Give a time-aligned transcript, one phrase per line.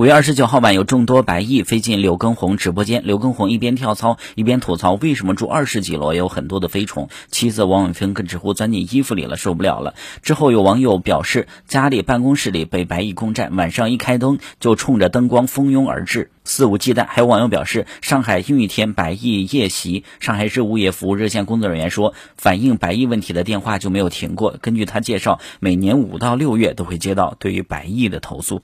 [0.00, 3.02] 五月二十九号晚，有众多白蚁飞进刘畊宏直播间。
[3.04, 7.10] 刘畊宏一边跳操，一边吐槽为什么住二十几楼有很多的飞虫。
[7.30, 9.94] 妻子王永芬更直呼钻进衣服里了，受不了了。
[10.22, 17.06] 之后有网友表示，家里办公室里被白蚁攻占，晚上一开灯就冲着灯光蜂拥而至，肆无忌惮。
[17.06, 20.04] 还有网友表示，上海又一天白蚁夜袭。
[20.18, 24.56] 上海市物业服务热线工作人员说，反映白蚁问题的电话就没有停过。
[24.62, 28.62] 根据他介绍，每年五到六月都会接到对于白蚁的投诉。